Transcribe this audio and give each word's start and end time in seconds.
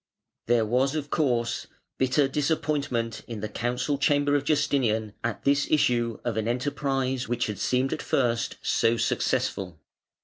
There 0.47 0.65
was, 0.65 0.95
of 0.95 1.11
course, 1.11 1.67
bitter 1.99 2.27
disappointment 2.27 3.21
in 3.27 3.41
the 3.41 3.47
council 3.47 3.99
chamber 3.99 4.33
of 4.33 4.43
Justinian 4.43 5.13
at 5.23 5.43
this 5.43 5.69
issue 5.69 6.19
of 6.25 6.37
an 6.37 6.47
enterprise 6.47 7.27
which 7.27 7.45
had 7.45 7.59
seemed 7.59 7.93
at 7.93 8.01
first 8.01 8.57
so 8.63 8.97
successful. 8.97 9.79